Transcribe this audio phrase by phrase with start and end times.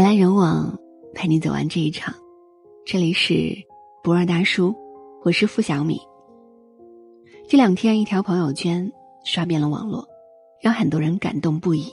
[0.00, 0.78] 人来人往，
[1.12, 2.14] 陪你走完这一场。
[2.86, 3.54] 这里是
[4.02, 4.74] 不二大叔，
[5.22, 6.00] 我是付小米。
[7.46, 8.90] 这两天，一条朋友圈
[9.26, 10.08] 刷遍了网络，
[10.62, 11.92] 让很多人感动不已。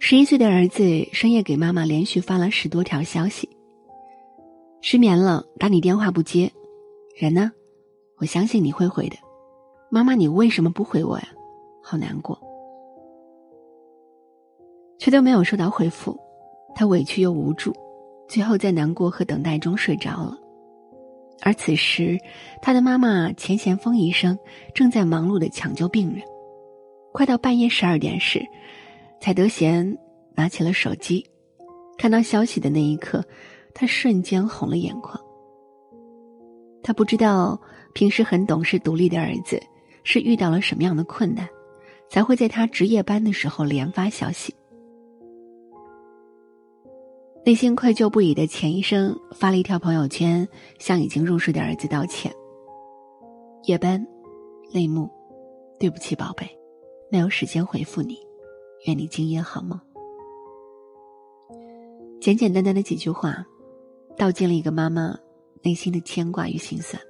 [0.00, 0.82] 十一岁的儿子
[1.12, 3.48] 深夜给妈妈连续发了十多条消息：
[4.80, 6.50] 失眠了，打你电话不接，
[7.16, 7.52] 人呢？
[8.16, 9.16] 我相信你会回的。
[9.88, 11.28] 妈妈，你为什么不回我呀？
[11.80, 12.36] 好难过，
[14.98, 16.18] 却都没有收到回复。
[16.74, 17.72] 他委屈又无助，
[18.28, 20.36] 最后在难过和等待中睡着了。
[21.42, 22.18] 而此时，
[22.60, 24.38] 他的妈妈钱贤峰医生
[24.74, 26.22] 正在忙碌的抢救病人。
[27.12, 28.40] 快到半夜十二点时，
[29.20, 29.98] 才德贤
[30.34, 31.26] 拿起了手机，
[31.98, 33.24] 看到消息的那一刻，
[33.74, 35.20] 他瞬间红了眼眶。
[36.82, 37.60] 他不知道
[37.92, 39.60] 平时很懂事独立的儿子
[40.04, 41.48] 是遇到了什么样的困难，
[42.08, 44.54] 才会在他值夜班的时候连发消息。
[47.44, 50.48] 内心愧疚不已的钱医生发了一条朋友圈，
[50.78, 52.32] 向已经入睡的儿子道歉。
[53.64, 54.06] 夜班，
[54.72, 55.10] 泪目，
[55.76, 56.48] 对不起，宝贝，
[57.10, 58.16] 没有时间回复你，
[58.86, 59.78] 愿你今夜好梦。
[62.20, 63.44] 简简单单的几句话，
[64.16, 65.18] 道尽了一个妈妈
[65.62, 67.02] 内心的牵挂与心酸。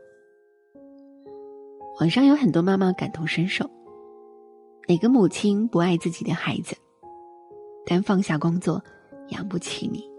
[2.00, 3.68] 网上有很多妈妈感同身受，
[4.88, 6.74] 哪个母亲不爱自己的孩子？
[7.84, 8.82] 但放下工作，
[9.28, 10.10] 养不起你。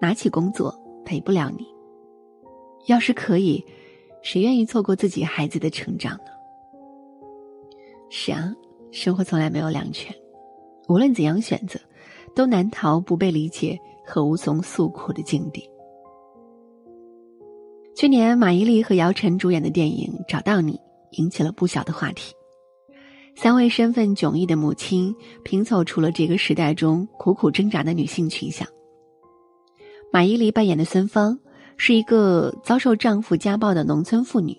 [0.00, 1.66] 拿起工作陪不了你。
[2.86, 3.64] 要是可以，
[4.22, 6.30] 谁愿意错过自己孩子的成长呢？
[8.10, 8.54] 是啊，
[8.90, 10.14] 生活从来没有两全，
[10.88, 11.78] 无论怎样选择，
[12.34, 15.68] 都难逃不被理解和无从诉苦的境地。
[17.94, 20.72] 去年，马伊琍和姚晨主演的电影《找到你》
[21.20, 22.32] 引起了不小的话题。
[23.34, 28.66] 三位身份迥异的母亲拼凑出了这个时代中苦苦挣扎的女性群像。
[30.10, 31.38] 马伊琍扮演的孙芳
[31.76, 34.56] 是一个遭受丈夫家暴的农村妇女，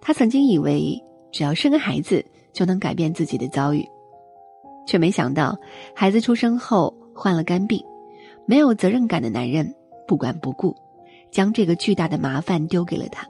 [0.00, 1.02] 她曾经以为
[1.32, 3.84] 只要生个孩子就能改变自己的遭遇，
[4.86, 5.58] 却没想到
[5.94, 7.84] 孩子出生后患了肝病，
[8.46, 9.74] 没有责任感的男人
[10.06, 10.74] 不管不顾，
[11.30, 13.26] 将这个巨大的麻烦丢给了她。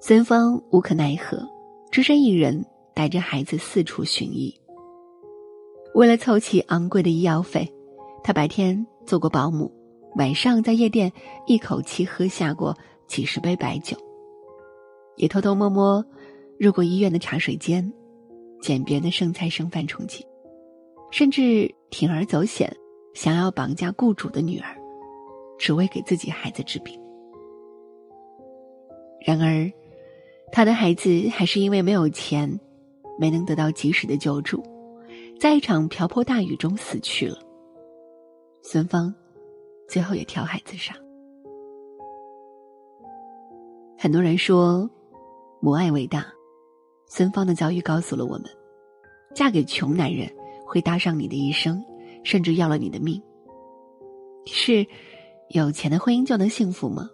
[0.00, 1.46] 孙芳无可奈何，
[1.90, 2.64] 只身一人
[2.94, 4.52] 带着孩子四处寻医。
[5.94, 7.70] 为了凑齐昂贵的医药费，
[8.24, 9.70] 她白天做过保姆。
[10.16, 11.10] 晚上在夜店
[11.46, 13.96] 一口气喝下过几十杯白酒，
[15.16, 16.04] 也偷偷摸摸
[16.58, 17.90] 入过医院的茶水间，
[18.60, 20.24] 捡别人的剩菜剩饭充饥，
[21.10, 22.70] 甚至铤而走险，
[23.14, 24.76] 想要绑架雇主的女儿，
[25.58, 27.00] 只为给自己孩子治病。
[29.24, 29.70] 然而，
[30.50, 32.60] 他的孩子还是因为没有钱，
[33.18, 34.62] 没能得到及时的救助，
[35.40, 37.38] 在一场瓢泼大雨中死去了。
[38.62, 39.14] 孙芳。
[39.92, 40.94] 最后也跳海自杀。
[43.98, 44.88] 很多人说，
[45.60, 46.24] 母爱伟大。
[47.06, 48.44] 孙芳的遭遇告诉了我们：
[49.34, 50.26] 嫁给穷男人
[50.66, 51.84] 会搭上你的一生，
[52.24, 53.22] 甚至要了你的命。
[54.46, 54.86] 是
[55.50, 57.10] 有钱的婚姻就能幸福吗？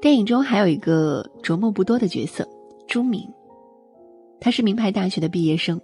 [0.00, 2.48] 电影中还有一个琢磨不多的角色
[2.88, 3.30] 朱敏，
[4.40, 5.78] 他是名牌大学的毕业生，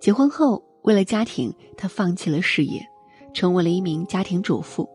[0.00, 2.80] 结婚后为了家庭，他放弃了事业。
[3.32, 4.88] 成为了一名家庭主妇，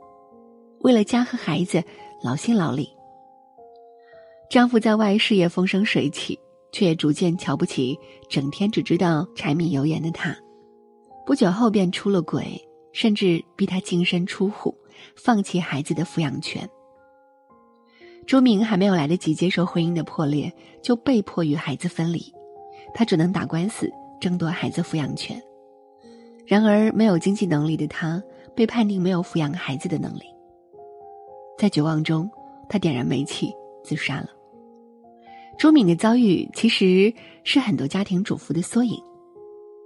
[0.79, 1.83] 为了家和孩子
[2.23, 2.89] 劳心劳力。
[4.49, 6.39] 丈夫在外事业风生水起，
[6.71, 7.97] 却逐渐瞧不起
[8.29, 10.35] 整天只知道柴米油盐的他。
[11.25, 12.61] 不久后便出了轨，
[12.93, 14.75] 甚至逼他净身出户，
[15.15, 16.69] 放弃孩子的抚养权。
[18.27, 20.51] 朱明还没有来得及接受婚姻的破裂，
[20.83, 22.31] 就被迫与孩子分离，
[22.93, 23.89] 他只能打官司
[24.21, 25.41] 争夺孩子抚养权。
[26.45, 28.21] 然而，没有经济能力的他
[28.55, 30.23] 被判定没有抚养孩子的能力。
[31.57, 32.29] 在绝望中，
[32.69, 33.51] 他点燃煤气
[33.83, 34.29] 自杀了。
[35.57, 37.13] 朱敏的遭遇其实
[37.43, 39.01] 是很多家庭主妇的缩影：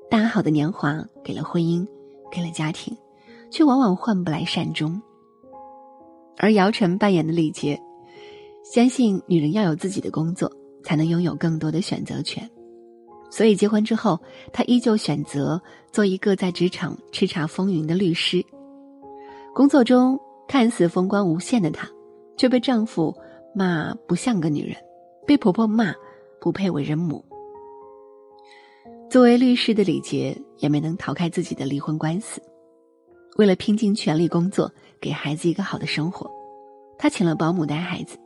[0.09, 1.87] 大好的年华给了婚姻，
[2.31, 2.97] 给了家庭，
[3.51, 5.01] 却往往换不来善终。
[6.37, 7.79] 而姚晨扮演的李杰，
[8.63, 10.51] 相信女人要有自己的工作，
[10.83, 12.49] 才能拥有更多的选择权。
[13.39, 14.19] 所以结婚之后，
[14.51, 15.61] 她依旧选择
[15.93, 18.45] 做一个在职场叱咤风云的律师。
[19.55, 21.87] 工作中看似风光无限的她，
[22.35, 23.15] 却被丈夫
[23.55, 24.75] 骂不像个女人，
[25.25, 25.95] 被婆婆骂
[26.41, 27.23] 不配为人母。
[29.09, 32.41] 作为律师的李杰也没能逃开自己的离婚官司。
[33.37, 34.69] 为了拼尽全力工作，
[34.99, 36.29] 给孩子一个好的生活，
[36.97, 38.17] 她请了保姆带孩子，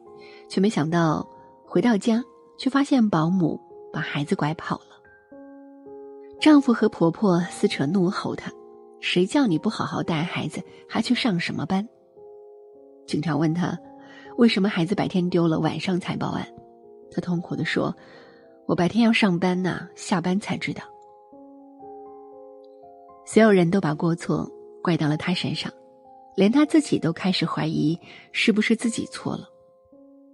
[0.50, 1.24] 却没想到
[1.68, 2.24] 回到家，
[2.58, 3.62] 却发现保姆
[3.94, 4.93] 把孩子拐跑了。
[6.44, 8.52] 丈夫和婆婆撕扯怒吼她，
[9.00, 11.88] 谁叫你不好好带孩子，还去上什么班？
[13.08, 13.80] 警察问他，
[14.36, 16.46] 为什么孩子白天丢了，晚上才报案？
[17.10, 17.96] 他痛苦的说
[18.68, 20.84] ：“我白天要上班呢，下班才知道。”
[23.26, 24.46] 所有人都把过错
[24.82, 25.72] 怪到了他身上，
[26.36, 27.98] 连他自己都开始怀疑
[28.34, 29.48] 是不是自己错了。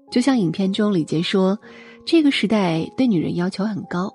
[0.09, 1.55] 就像影片中李杰说
[2.03, 4.11] ：“这个时代对女人要求很高，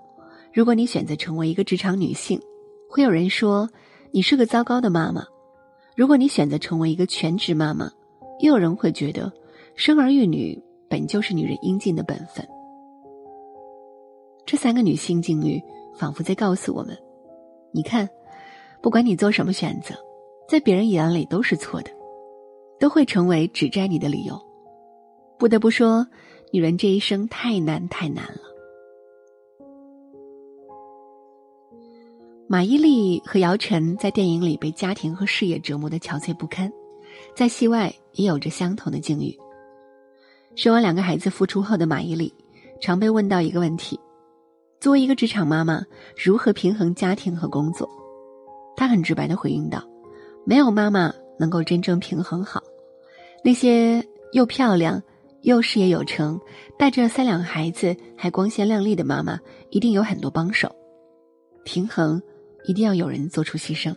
[0.55, 2.41] 如果你选择成为一个职场女性，
[2.89, 3.69] 会有人说
[4.13, 5.21] 你是个糟糕的妈妈；
[5.97, 7.91] 如果你选择成为一个全职妈妈，
[8.39, 9.33] 又有人会觉得
[9.75, 10.57] 生儿育女
[10.89, 12.47] 本就是女人应尽的本分。”
[14.47, 15.61] 这三个女性境遇
[15.99, 16.97] 仿佛在告诉我们
[17.75, 18.09] ：“你看。”
[18.81, 19.95] 不管你做什么选择，
[20.47, 21.91] 在别人眼里都是错的，
[22.79, 24.39] 都会成为指摘你的理由。
[25.39, 26.07] 不得不说，
[26.53, 28.41] 女人这一生太难太难了。
[32.47, 36.71] 马伊琍和姚晨在电影里被家庭和事业折磨的憔悴不堪，
[37.35, 39.35] 在戏外也有着相同的境遇。
[40.55, 42.31] 生完两个孩子复出后的马伊琍，
[42.83, 43.99] 常被问到一个问题：
[44.79, 45.83] 作为一个职场妈妈，
[46.23, 47.89] 如何平衡家庭和工作？
[48.77, 49.83] 他很直白的回应道
[50.45, 52.63] ：“没有妈妈能够真正平衡好，
[53.43, 55.03] 那些又漂亮
[55.41, 56.39] 又事业有成、
[56.79, 59.41] 带着三两孩子还光鲜亮丽的妈妈，
[59.71, 60.71] 一定有很多帮手。
[61.65, 62.21] 平衡
[62.65, 63.95] 一定要有人做出牺牲。”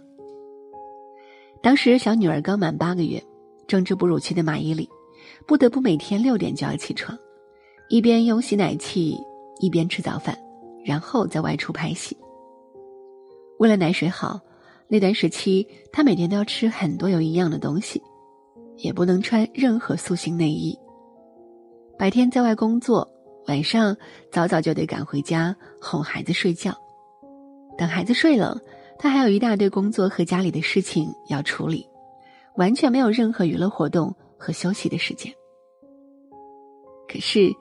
[1.62, 3.22] 当时小女儿刚满八个月，
[3.68, 4.88] 正值哺乳期的马伊琍，
[5.46, 7.18] 不得不每天六点就要起床，
[7.90, 9.18] 一边用吸奶器，
[9.60, 10.38] 一边吃早饭，
[10.86, 12.16] 然后再外出拍戏。
[13.60, 14.40] 为了奶水好。
[14.90, 18.02] 那段时期，她每天都要吃很多有营养的东西，
[18.78, 20.74] 也不能穿任何塑形内衣。
[22.00, 23.06] 白天在外工作，
[23.48, 23.94] 晚上
[24.32, 26.74] 早早就得赶回家哄孩子睡觉。
[27.78, 28.60] 等孩子睡了，
[28.98, 31.88] 他还有一大堆工作和家里的事情要处理，
[32.56, 35.32] 完全没有任何娱乐活动和休息的时间。
[37.08, 37.52] 可是，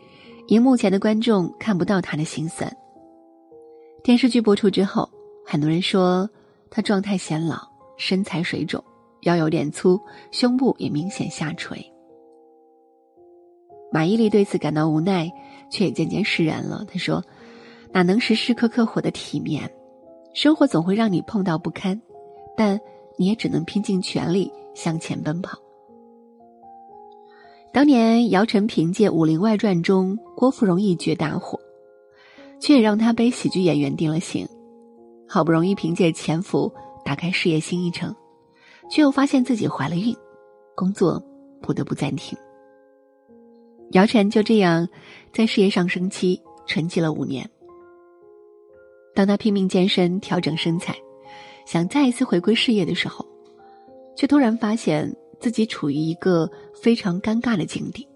[0.48, 2.74] 荧幕前的观众看不到他的心酸。
[4.02, 5.08] 电视剧播出之后，
[5.44, 6.28] 很多人说。
[6.68, 7.58] 他状态显老，
[7.96, 8.82] 身材水肿，
[9.22, 9.98] 腰有点粗，
[10.32, 11.80] 胸部也明显下垂。
[13.92, 15.30] 马伊琍对此感到无奈，
[15.70, 16.84] 却也渐渐释然了。
[16.86, 17.24] 她说
[17.94, 19.72] ：“哪能时时刻刻活得体面？
[20.36, 21.98] 生活总会让你碰到不堪，
[22.54, 22.78] 但
[23.16, 25.58] 你也只能拼尽全力向前奔跑。”
[27.72, 31.58] 当年姚晨凭借《武林外传》中郭芙蓉一角大火，
[32.60, 34.46] 却也让她被喜剧演员定了型。
[35.26, 36.70] 好不容易凭借《潜伏》
[37.02, 38.14] 打开事业新一程，
[38.90, 40.14] 却又发现自己怀了孕，
[40.74, 41.18] 工作
[41.62, 42.36] 不得不暂停。
[43.92, 44.86] 姚晨就这样
[45.32, 47.48] 在事业上升期沉寂了五年。
[49.16, 50.94] 当他拼命健身、调整身材，
[51.64, 53.24] 想再一次回归事业的时候，
[54.14, 55.10] 却突然发现
[55.40, 58.06] 自己处于一个非常尴尬的境地。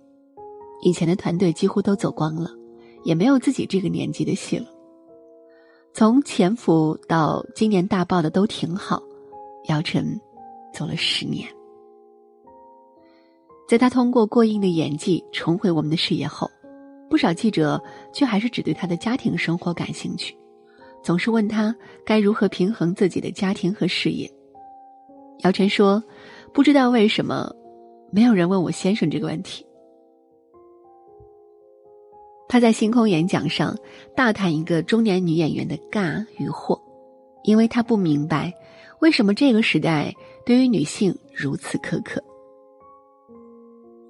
[0.83, 2.51] 以前的团队几乎都走光了，
[3.03, 4.67] 也没有自己这个年纪的戏了。
[5.95, 9.03] 从潜伏到今年大爆的都挺好，
[9.69, 10.21] 姚晨
[10.75, 11.49] 走了十年。
[13.67, 16.51] 在他通过过硬的演技重回我们的视野后，
[17.09, 17.83] 不少记者
[18.13, 20.37] 却还是只对他的家庭生活感兴趣，
[21.03, 24.31] 总是问他该如何平衡自己的家庭和事业。
[25.41, 26.03] 姚晨说
[26.53, 27.51] ：“不知道为什么，
[28.13, 29.65] 没有人问我先生这个问题。”
[32.49, 33.77] 他在星空演讲上
[34.17, 36.79] 大谈一个中年女演员的尬与惑，
[37.45, 38.53] 因为他不明白
[39.01, 40.13] 为什么这个时代
[40.45, 42.23] 对于女性如此苛刻。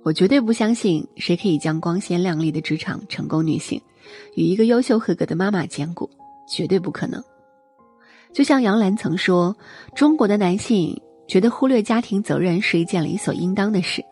[0.02, 3.78] 我绝对不相信谁可以将光鲜亮丽的职场成功女性
[4.34, 6.08] 与一个优秀合格的妈妈兼顾，
[6.50, 7.22] 绝对不可能。
[8.34, 9.56] 就像杨澜曾说
[9.94, 14.04] ：“中国的男性觉得忽略家庭责任是一件理所应当的事，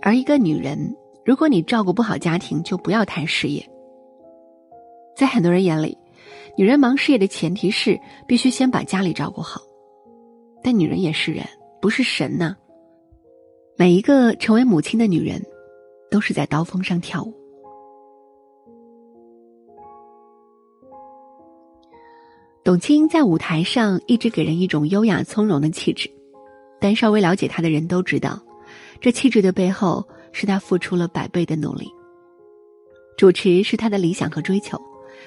[0.00, 3.66] 而一个女人。”如果你照顾不好家庭，就不要谈事业。
[5.16, 5.96] 在很多人眼里，
[6.54, 9.62] 女人忙事业的前提是必须先把家里照顾好。
[10.62, 11.42] 但女人也是人，
[11.80, 12.54] 不是神呐。
[13.78, 15.42] 每一个成为母亲的女人，
[16.10, 17.32] 都是在刀锋上跳舞。
[22.64, 26.10] 董卿在舞台上一直给人一种优雅从容的气质，
[26.80, 28.40] 但稍微了解她的人都知道，
[29.00, 30.04] 这气质的背后。
[30.36, 31.86] 是他付出了百倍的努力。
[33.16, 34.76] 主持是他的理想和追求，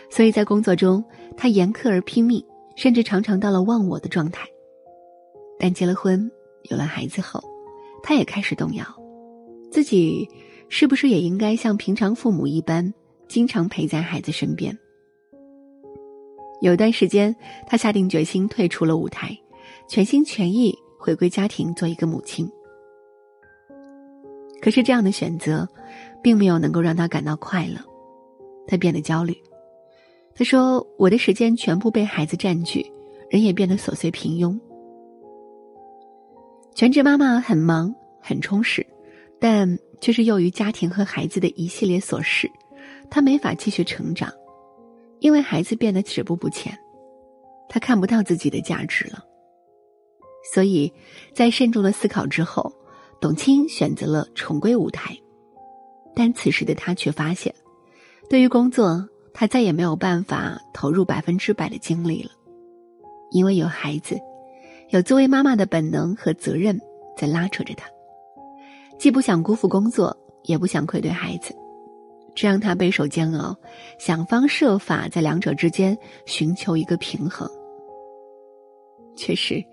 [0.10, 1.02] 所以在工作中
[1.38, 2.44] 他严苛而拼命，
[2.76, 4.46] 甚至常常到了忘我的状态。
[5.58, 6.30] 但结了婚，
[6.64, 7.42] 有了孩子后，
[8.04, 8.86] 他也开始动摇，
[9.72, 10.28] 自己
[10.68, 12.94] 是不是也应该像平常父母一般，
[13.30, 14.78] 经常陪在孩子身边？
[16.60, 17.36] 有一段时间，
[17.66, 19.38] 他下定决心退出了舞台，
[19.88, 22.50] 全心全意回归家庭做一个母亲。
[24.60, 25.68] 可是这样的选择，
[26.22, 27.80] 并没有能够让他感到快乐，
[28.68, 29.36] 他变得焦虑。
[30.36, 32.86] 他说：“我的时间全部被孩子占据，
[33.30, 34.60] 人也变得琐碎平庸。
[36.74, 38.86] 全职妈妈很忙很充实，
[39.40, 42.50] 但却是由于家庭和孩子的一系列琐事，
[43.10, 44.32] 她没法继续成长，
[45.20, 46.78] 因为孩子变得止步不前，
[47.70, 49.24] 他看不到自己的价值了。
[50.54, 50.92] 所以，
[51.34, 52.74] 在慎重的思考之后，
[53.20, 55.18] 董卿选择了重归舞台，
[56.16, 57.54] 但此时的她却发现，
[58.30, 59.08] 对于工作。”
[59.40, 62.32] 她再也没有办法投入百分之百的精力了，
[63.30, 64.18] 因为有孩子，
[64.90, 66.76] 有作为妈妈的本能和责任
[67.16, 67.88] 在拉扯着她，
[68.98, 71.56] 既不想辜负工作，也不想愧对孩子，
[72.38, 73.58] 这让她备受煎熬，
[73.98, 77.50] 想方设法在两者之间寻求一个平衡。
[79.16, 79.64] 确实，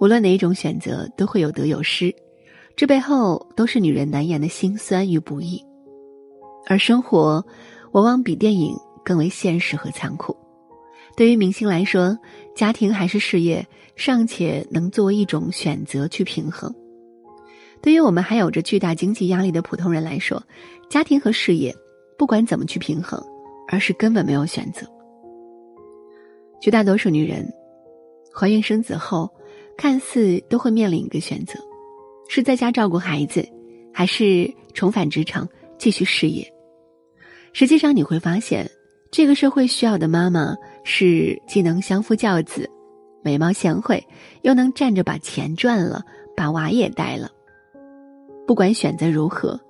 [0.00, 2.14] 无论哪一种选择都会有得有失，
[2.76, 5.60] 这背后都是女人难言的辛酸与不易，
[6.68, 7.44] 而生活
[7.90, 8.72] 往往比电影。
[9.04, 10.36] 更为现实和残酷。
[11.16, 12.16] 对于明星来说，
[12.54, 16.70] 家庭还是事业尚且能作为一种选择去平衡；
[17.82, 20.40] 对于我们还有着巨大经济压力的普通人来说，
[20.88, 21.74] 家庭和事业
[22.18, 23.22] 不管怎么去平衡，
[23.68, 24.86] 而是根本没有选择。
[26.60, 27.46] 绝大多数女人
[28.32, 29.30] 怀孕生子后，
[29.76, 31.58] 看似都会面临一个选择：
[32.28, 33.46] 是在家照顾孩子，
[33.92, 36.46] 还是重返职场继续事业？
[37.52, 38.70] 实际上，你会发现。
[39.10, 42.66] 这个社会需要的妈妈是既能相夫教子、
[43.22, 44.02] 美貌贤惠，
[44.40, 46.02] 又能站着把钱赚了，
[46.34, 47.30] 把娃也带了。
[48.46, 49.60] 不管选择如何，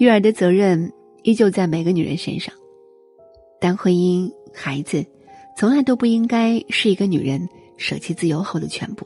[0.00, 0.92] 育儿的责任
[1.24, 2.54] 依旧在每个女人身上。
[3.60, 5.04] 但婚姻、孩子，
[5.56, 9.04] 从来都不应该是一个女人舍弃自由后的全部。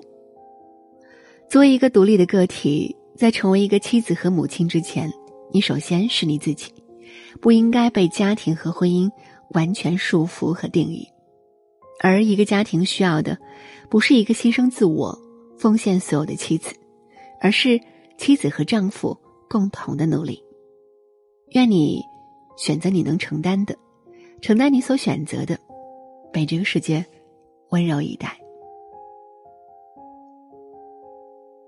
[1.49, 5.11] 作为一个独立的个体，在成为一个妻子和母亲之前，
[5.51, 6.71] 你首先是你自己，
[7.41, 9.11] 不应该被家庭和婚姻。
[9.55, 11.09] 完全束缚和定义，
[12.01, 13.39] 而一个家庭需要的，
[13.89, 15.19] 不是一个牺牲自我、
[15.57, 16.71] 奉献所有的妻子，
[17.41, 17.81] 而是
[18.19, 19.17] 妻子和丈夫
[19.49, 20.45] 共同的努力。
[21.51, 22.05] 愿你
[22.57, 23.75] 选择你能承担的，
[24.43, 25.59] 承担你所选择的，
[26.33, 27.05] 被这个世界
[27.71, 28.39] 温柔以待。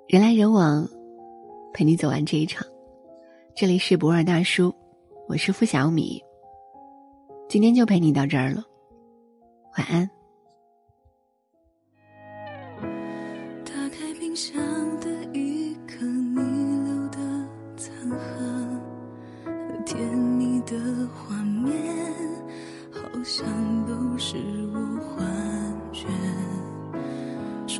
[0.06, 0.86] 人来人往，
[1.72, 2.66] 陪你走完这一场。
[3.54, 4.74] 这里是不二大叔，
[5.28, 6.22] 我是付小米。
[7.48, 8.62] 今天就陪你到这儿了，
[9.78, 10.10] 晚安。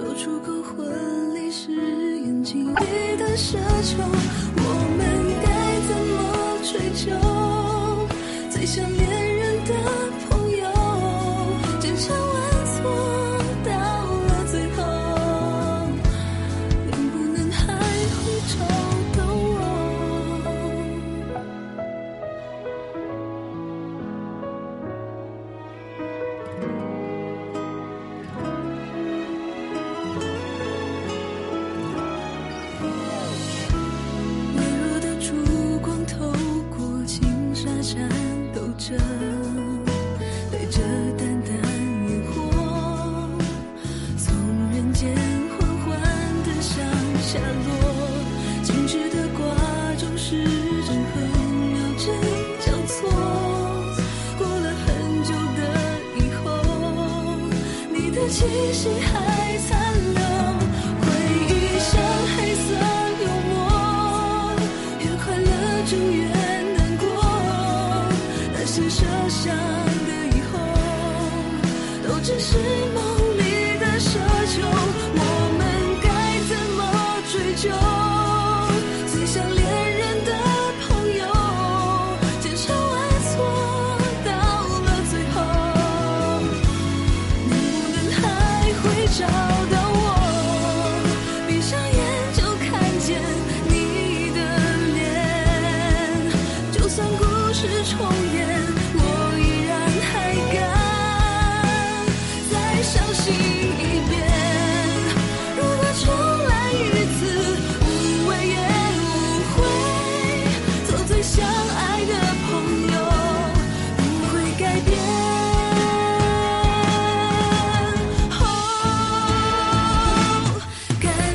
[0.00, 4.02] 说出口婚礼是眼睛里的奢求，
[4.56, 4.60] 我
[4.96, 5.00] 们
[5.44, 5.46] 该
[5.88, 6.16] 怎么
[6.62, 7.12] 追究？
[8.48, 9.19] 最想念。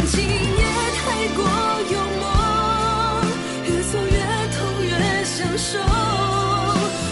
[0.08, 0.64] 情也
[0.98, 1.04] 太
[1.36, 1.40] 过
[1.92, 2.24] 幽默
[3.66, 4.18] 越挫越
[4.54, 4.94] 痛越
[5.24, 5.80] 享受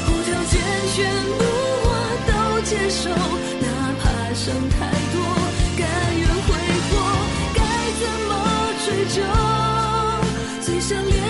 [0.07, 0.53] 无条件
[0.95, 0.97] 全
[1.37, 1.41] 部
[1.85, 1.87] 我
[2.27, 2.31] 都
[2.61, 3.09] 接受
[3.61, 3.65] 哪
[3.99, 4.75] 怕伤太
[5.11, 5.15] 多
[5.77, 5.81] 甘
[6.19, 6.49] 愿挥
[6.89, 6.91] 霍
[7.55, 7.59] 该
[7.99, 8.31] 怎么
[8.85, 9.17] 追究？
[10.61, 11.22] 最想留